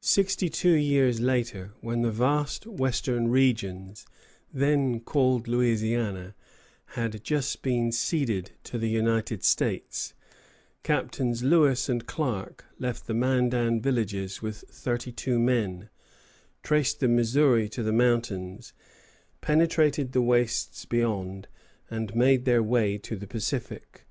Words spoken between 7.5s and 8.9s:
been ceded to the